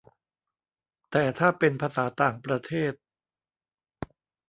[1.11, 2.93] แต่ถ้าเป็นภาษาต่างประเทศ